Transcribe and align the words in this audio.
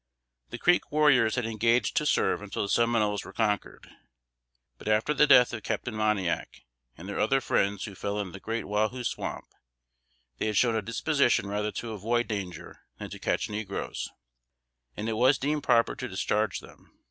The 0.49 0.57
Creek 0.57 0.91
warriors 0.91 1.35
had 1.35 1.45
engaged 1.45 1.95
to 1.97 2.07
serve 2.07 2.41
until 2.41 2.63
the 2.63 2.69
Seminoles 2.69 3.23
were 3.23 3.33
conquered; 3.33 3.87
but 4.79 4.87
after 4.87 5.13
the 5.13 5.27
death 5.27 5.53
of 5.53 5.61
Captain 5.61 5.93
Moniac, 5.93 6.61
and 6.97 7.07
their 7.07 7.19
other 7.19 7.39
friends 7.39 7.85
who 7.85 7.93
fell 7.93 8.19
in 8.19 8.31
the 8.31 8.39
Great 8.39 8.65
Wahoo 8.65 9.03
Swamp, 9.03 9.45
they 10.39 10.47
had 10.47 10.57
shown 10.57 10.75
a 10.75 10.81
disposition 10.81 11.45
rather 11.45 11.71
to 11.73 11.91
avoid 11.91 12.27
danger 12.27 12.81
than 12.97 13.11
to 13.11 13.19
catch 13.19 13.47
negroes; 13.47 14.09
and 14.97 15.07
it 15.07 15.13
was 15.13 15.37
deemed 15.37 15.61
proper 15.61 15.95
to 15.95 16.07
discharge 16.09 16.61
them. 16.61 16.97